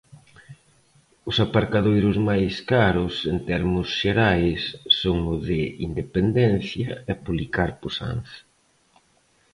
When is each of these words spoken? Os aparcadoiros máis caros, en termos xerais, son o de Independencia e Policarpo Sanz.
Os 1.29 1.35
aparcadoiros 1.45 2.17
máis 2.29 2.53
caros, 2.71 3.13
en 3.31 3.37
termos 3.49 3.87
xerais, 4.01 4.61
son 4.99 5.17
o 5.33 5.35
de 5.47 5.59
Independencia 5.87 6.89
e 7.11 7.13
Policarpo 7.25 7.87
Sanz. 7.97 8.29